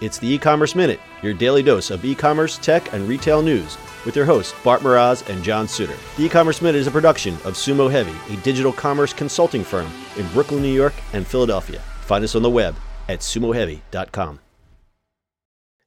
[0.00, 4.24] It's the e-commerce minute, your daily dose of e-commerce, tech, and retail news with your
[4.24, 5.96] hosts Bart Mroz and John Suter.
[6.16, 10.26] The e-commerce minute is a production of Sumo Heavy, a digital commerce consulting firm in
[10.32, 11.78] Brooklyn, New York, and Philadelphia.
[12.00, 12.74] Find us on the web
[13.08, 14.40] at sumoheavy.com.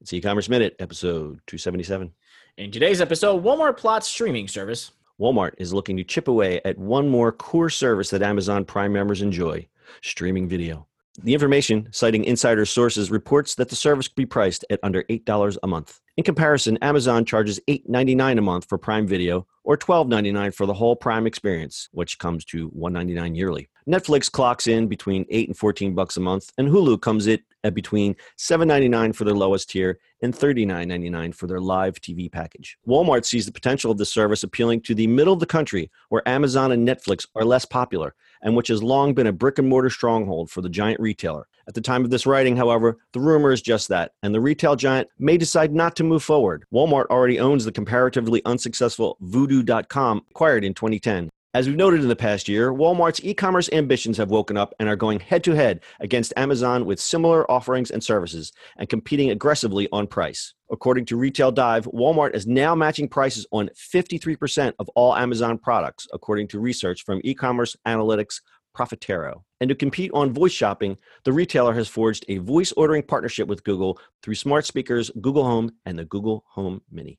[0.00, 2.12] It's the e-commerce minute, episode 277.
[2.58, 4.92] In today's episode, Walmart plots streaming service.
[5.18, 9.20] Walmart is looking to chip away at one more core service that Amazon Prime members
[9.20, 9.66] enjoy:
[10.00, 10.86] streaming video.
[11.22, 15.56] The information, citing insider sources, reports that the service could be priced at under $8
[15.62, 16.00] a month.
[16.16, 20.94] In comparison, Amazon charges $8.99 a month for Prime Video or $12.99 for the whole
[20.94, 23.68] Prime experience, which comes to 199 yearly.
[23.88, 27.74] Netflix clocks in between 8 and 14 bucks a month, and Hulu comes in at
[27.74, 32.78] between $7.99 for their lowest tier and $39.99 for their live TV package.
[32.86, 36.28] Walmart sees the potential of the service appealing to the middle of the country where
[36.28, 39.90] Amazon and Netflix are less popular and which has long been a brick and mortar
[39.90, 41.46] stronghold for the giant retailer.
[41.68, 44.76] At the time of this writing, however, the rumor is just that, and the retail
[44.76, 46.64] giant may decide not to move forward.
[46.72, 51.30] Walmart already owns the comparatively unsuccessful Vudu.com, acquired in 2010.
[51.56, 54.90] As we've noted in the past year, Walmart's e commerce ambitions have woken up and
[54.90, 59.88] are going head to head against Amazon with similar offerings and services and competing aggressively
[59.90, 60.52] on price.
[60.70, 66.06] According to Retail Dive, Walmart is now matching prices on 53% of all Amazon products,
[66.12, 68.42] according to research from e commerce analytics
[68.76, 69.40] Profitero.
[69.58, 73.64] And to compete on voice shopping, the retailer has forged a voice ordering partnership with
[73.64, 77.18] Google through smart speakers, Google Home, and the Google Home Mini.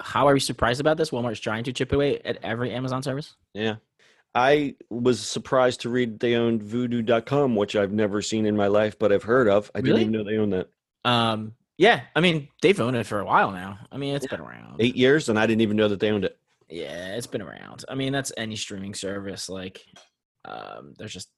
[0.00, 1.10] How are you surprised about this?
[1.10, 3.34] Walmart's trying to chip away at every Amazon service?
[3.54, 3.76] Yeah.
[4.34, 8.98] I was surprised to read they owned vudu.com, which I've never seen in my life,
[8.98, 9.70] but I've heard of.
[9.74, 10.00] I Really?
[10.00, 10.68] didn't even know they owned that.
[11.04, 13.78] Um, yeah, I mean, they've owned it for a while now.
[13.90, 14.76] I mean, it's been around.
[14.80, 16.38] Eight years, and I didn't even know that they owned it.
[16.70, 17.84] Yeah, it's been around.
[17.88, 19.50] I mean, that's any streaming service.
[19.50, 19.84] Like,
[20.46, 21.28] um, there's just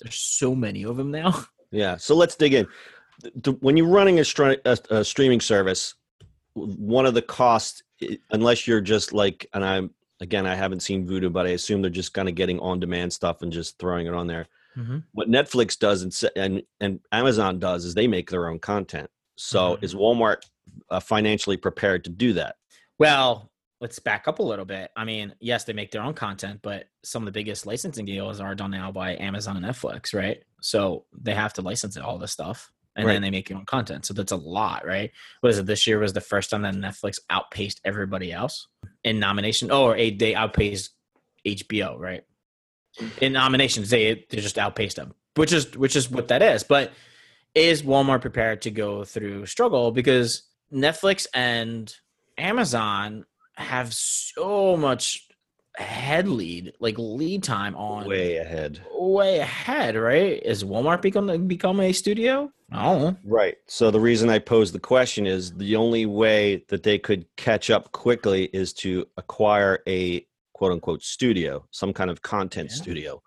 [0.00, 1.44] there's so many of them now.
[1.72, 1.98] Yeah.
[1.98, 2.66] So let's dig in.
[3.22, 5.94] The- the- when you're running a, str- a, a streaming service,
[6.54, 7.84] one of the costs,
[8.30, 11.90] unless you're just like, and I'm again, I haven't seen Vudu, but I assume they're
[11.90, 14.46] just kind of getting on demand stuff and just throwing it on there.
[14.76, 14.98] Mm-hmm.
[15.12, 19.10] What Netflix does and and, and Amazon does is they make their own content.
[19.36, 19.84] So Mhm.
[19.84, 20.42] is Walmart
[20.90, 22.56] uh, financially prepared to do that?
[22.98, 23.50] Well,
[23.80, 24.90] let's back up a little bit.
[24.94, 28.38] I mean, yes, they make their own content, but some of the biggest licensing deals
[28.38, 30.42] are done now by Amazon and Netflix, right?
[30.60, 32.70] So they have to license it, all this stuff.
[33.00, 33.14] And Right.
[33.14, 34.04] then they make their own content.
[34.04, 35.10] So that's a lot, right?
[35.42, 35.64] Was it?
[35.66, 38.68] This year was the first time that Netflix outpaced everybody else
[39.04, 39.70] in nomination.
[39.72, 40.90] Oh, or a- they outpaced
[41.46, 42.22] HBO, right?
[43.22, 46.62] In nominations, they they just outpaced them, which is which is what that is.
[46.62, 46.92] But
[47.54, 51.94] is Walmart prepared to go through struggle because Netflix and
[52.36, 53.24] Amazon
[53.56, 55.26] have so much
[55.76, 58.82] head lead, like lead time on Way ahead.
[58.92, 60.42] way ahead, right?
[60.44, 62.52] Is Walmart become become a studio?
[62.72, 63.16] I.
[63.24, 63.56] Right.
[63.66, 67.70] So the reason I pose the question is the only way that they could catch
[67.70, 72.76] up quickly is to acquire a quote unquote studio, some kind of content Yeah.
[72.76, 73.22] studio.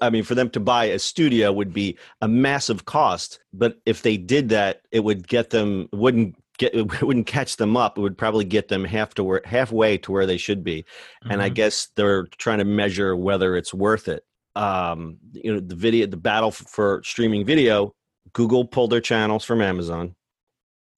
[0.00, 4.02] I mean, for them to buy a studio would be a massive cost, but if
[4.02, 7.98] they did that, it would get them wouldn't get it wouldn't catch them up.
[7.98, 10.84] It would probably get them half to where halfway to where they should be.
[11.28, 11.54] And I Mhm.
[11.54, 14.24] guess they're trying to measure whether it's worth it.
[14.54, 17.92] Um, you know, the video, the battle for streaming video
[18.34, 20.14] Google pulled their channels from Amazon.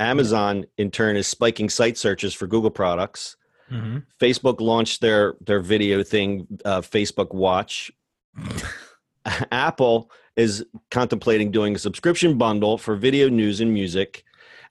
[0.01, 3.37] Amazon, in turn, is spiking site searches for Google products.
[3.71, 4.05] Mhm.
[4.21, 7.91] Facebook launched their their video thing, uh, Facebook Watch.
[9.51, 14.23] Apple is contemplating doing a subscription bundle for video news and music,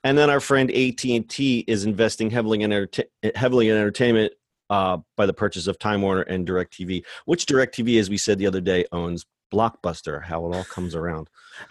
[0.04, 3.06] and then our friend AT and T is investing heavily in enter-
[3.36, 4.32] heavily in entertainment
[4.70, 8.48] uh, by the purchase of Time Warner and DirecTV, which DirecTV, as we said the
[8.48, 10.24] other day, owns Blockbuster.
[10.24, 11.30] How it all comes around.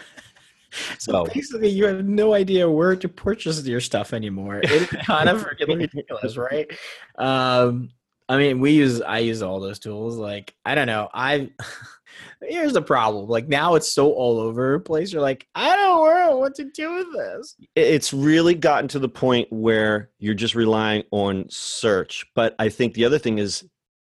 [0.99, 4.61] So basically, you have no idea where to purchase your stuff anymore.
[4.63, 6.71] It's kind of freaking ridiculous, right?
[7.17, 7.91] Um,
[8.29, 10.17] I mean, we use I use all those tools.
[10.17, 11.09] Like, I don't know.
[11.13, 11.51] I
[12.43, 13.29] here's the problem.
[13.29, 15.13] Like now, it's so all over the place.
[15.13, 15.95] You're like, I don't
[16.35, 17.57] know what to do with this.
[17.75, 22.95] it's really gotten to the point where you're just relying on search but i think
[22.95, 23.65] the other thing is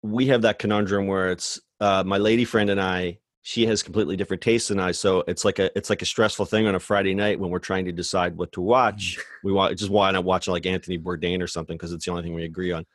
[0.02, 4.16] we have that conundrum where it's uh, my lady friend and i she has completely
[4.16, 6.80] different tastes than i so it's like a it's like a stressful thing on a
[6.80, 9.18] friday night when we're trying to decide what to watch.
[9.18, 9.22] Mm.
[9.44, 12.22] We want just why not watch like anthony bourdain or something because it's the only
[12.22, 12.86] thing we agree on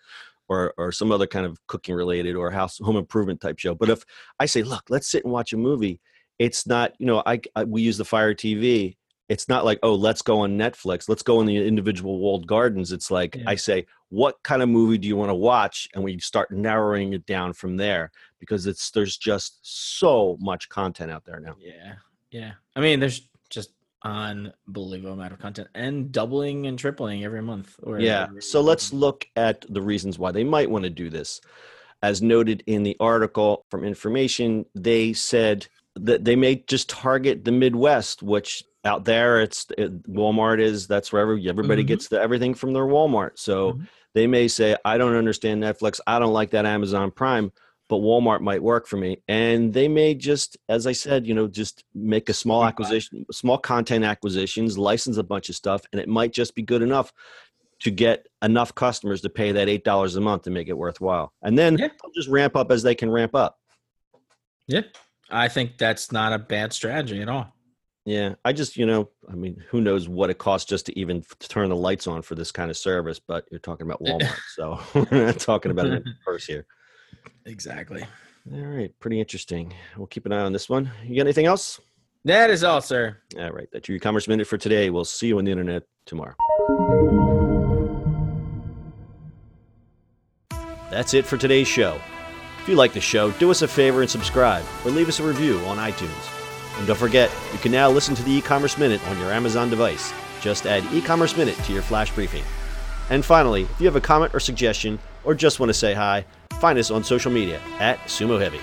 [0.48, 3.76] or or some other kind of cooking related or house home improvement type show.
[3.76, 4.04] But if
[4.40, 6.00] i say look let's sit and watch a movie
[6.40, 8.96] it's not you know i, I we use the fire tv
[9.28, 11.10] it's not like oh let's go on netflix.
[11.10, 12.94] Let's go in the individual walled gardens.
[12.94, 13.44] It's like Yeah.
[13.48, 17.14] i say what kind of movie do you want to watch and we start narrowing
[17.14, 18.10] it down from there
[18.40, 21.94] because it's there's just so much content out there now Yeah,
[22.32, 22.52] yeah.
[22.76, 23.72] I mean, there's just
[24.04, 27.76] unbelievable amount of content and doubling and tripling every month.
[27.84, 28.24] Or Yeah.
[28.30, 31.42] every- So let's look at the reasons why they might want to do this.
[32.04, 37.52] As noted in the article from Information, they said that they may just target the
[37.52, 41.88] Midwest, which out there it's it, Walmart is that's where every, everybody Mhm.
[41.88, 43.32] gets the, everything from their Walmart.
[43.36, 43.88] So Mhm.
[44.16, 46.00] they may say, I don't understand Netflix.
[46.08, 47.52] I don't like that Amazon Prime,
[47.90, 49.22] but Walmart might work for me.
[49.28, 53.58] And they may just, as I said, you know, just make a small acquisition, small
[53.60, 57.14] content acquisitions, license a bunch of stuff, and it might just be good enough
[57.82, 61.32] to get enough customers to pay that eight dollars a month to make it worthwhile.
[61.44, 61.90] And then Yeah.
[62.16, 63.60] just ramp up as they can ramp up.
[64.68, 64.82] Yeah.
[65.30, 67.54] I think that's not a bad strategy at all.
[68.08, 71.26] Yeah, I just, you know, I mean, who knows what it costs just to even
[71.42, 74.34] turn the lights on for this kind of service, but you're talking about Walmart.
[74.56, 74.80] so
[75.12, 76.66] we're not talking about it first here.
[77.44, 78.06] Exactly.
[78.54, 79.74] All right, pretty interesting.
[79.98, 80.90] We'll keep an eye on this one.
[81.04, 81.82] You got anything else?
[82.24, 83.18] That is all, sir.
[83.38, 84.90] All right, that's your e-commerce minute for today.
[84.90, 86.36] We'll see you on the internet tomorrow.
[90.90, 92.00] That's it for today's show.
[92.62, 95.24] If you like the show, do us a favor and subscribe or leave us a
[95.24, 96.47] review on iTunes.
[96.78, 100.14] And don't forget, you can now listen to the e-commerce minute on your Amazon device.
[100.42, 102.44] Just add e-commerce minute to your flash briefing.
[103.10, 106.26] And finally, if you have a comment or suggestion or just want to say hi,
[106.60, 108.60] find us on social media at Sumo Heavy.